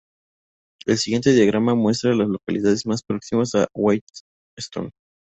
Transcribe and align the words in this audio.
El 0.87 0.97
siguiente 0.97 1.31
diagrama 1.31 1.75
muestra 1.75 2.11
a 2.11 2.15
las 2.15 2.27
localidades 2.27 2.87
más 2.87 3.03
próximas 3.03 3.53
a 3.53 3.67
White 3.75 4.07
Stone. 4.57 4.89